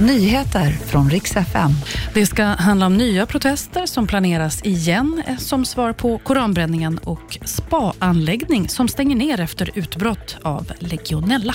[0.00, 1.70] Nyheter från riks FM.
[2.14, 8.68] Det ska handla om nya protester som planeras igen som svar på koranbränningen och spaanläggning
[8.68, 11.54] som stänger ner efter utbrott av legionella.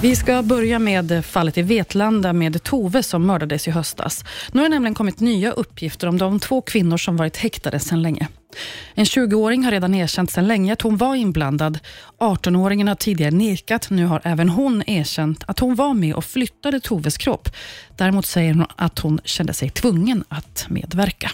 [0.00, 4.24] Vi ska börja med fallet i Vetlanda med Tove som mördades i höstas.
[4.52, 8.02] Nu har det nämligen kommit nya uppgifter om de två kvinnor som varit häktade sedan
[8.02, 8.28] länge.
[8.94, 11.78] En 20-åring har redan erkänt sedan länge att hon var inblandad.
[12.18, 13.90] 18-åringen har tidigare nekat.
[13.90, 17.48] Nu har även hon erkänt att hon var med och flyttade Toves kropp.
[17.96, 21.30] Däremot säger hon att hon kände sig tvungen att medverka.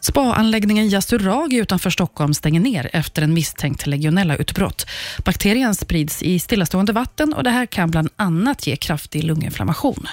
[0.00, 4.86] Spa-anläggningen Yasuragi utanför Stockholm stänger ner efter en misstänkt legionella-utbrott.
[5.24, 10.06] Bakterien sprids i stillastående vatten och det här kan bland annat ge kraftig lunginflammation.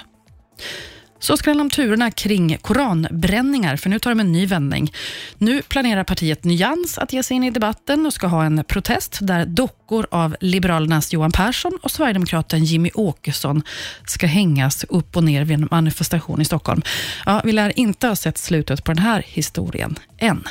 [1.24, 4.94] Så ska det handla om turerna kring koranbränningar, för nu tar de en ny vändning.
[5.38, 9.18] Nu planerar partiet Nyans att ge sig in i debatten och ska ha en protest
[9.22, 13.64] där dockor av Liberalernas Johan Persson och Sverigedemokraten Jimmy Åkesson
[14.06, 16.82] ska hängas upp och ner vid en manifestation i Stockholm.
[17.26, 20.44] Ja, vi lär inte ha sett slutet på den här historien än.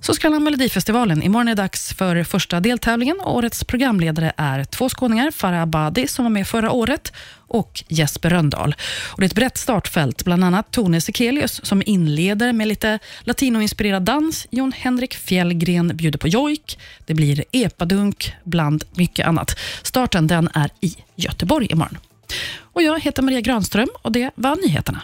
[0.00, 1.22] Så skrallar han Melodifestivalen.
[1.22, 3.20] Imorgon är det dags för första deltävlingen.
[3.20, 7.12] Årets programledare är två skåningar, Farah Abadi som var med förra året
[7.48, 8.74] och Jesper Röndahl.
[9.12, 14.02] Och det är ett brett startfält, bland annat Tone Sekelius som inleder med lite latinoinspirerad
[14.02, 14.46] dans.
[14.50, 16.78] Jon Henrik Fjällgren bjuder på jojk.
[17.06, 19.58] Det blir epadunk bland mycket annat.
[19.82, 21.98] Starten den är i Göteborg imorgon.
[22.60, 25.02] Och jag heter Maria Granström och det var nyheterna.